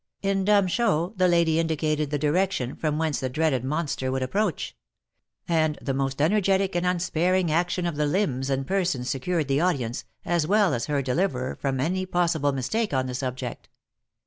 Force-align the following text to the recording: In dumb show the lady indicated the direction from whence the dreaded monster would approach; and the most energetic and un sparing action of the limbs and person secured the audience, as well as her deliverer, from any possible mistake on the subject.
In 0.23 0.45
dumb 0.45 0.65
show 0.65 1.13
the 1.17 1.27
lady 1.27 1.59
indicated 1.59 2.09
the 2.09 2.17
direction 2.17 2.75
from 2.75 2.97
whence 2.97 3.19
the 3.19 3.29
dreaded 3.29 3.63
monster 3.63 4.11
would 4.11 4.23
approach; 4.23 4.75
and 5.47 5.77
the 5.79 5.93
most 5.93 6.19
energetic 6.19 6.75
and 6.75 6.87
un 6.87 6.99
sparing 6.99 7.51
action 7.51 7.85
of 7.85 7.97
the 7.97 8.07
limbs 8.07 8.49
and 8.49 8.65
person 8.65 9.03
secured 9.03 9.47
the 9.47 9.61
audience, 9.61 10.05
as 10.25 10.47
well 10.47 10.73
as 10.73 10.87
her 10.87 11.03
deliverer, 11.03 11.53
from 11.55 11.79
any 11.79 12.07
possible 12.07 12.51
mistake 12.51 12.95
on 12.95 13.05
the 13.05 13.13
subject. 13.13 13.69